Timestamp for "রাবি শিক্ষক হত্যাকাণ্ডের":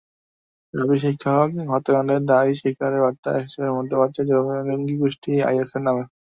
0.73-2.21